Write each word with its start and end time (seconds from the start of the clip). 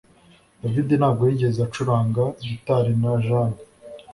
David 0.61 0.87
ntabwo 0.97 1.21
yigeze 1.29 1.59
acuranga 1.67 2.23
gitari 2.45 2.91
na 3.01 3.11
Jane 3.25 3.59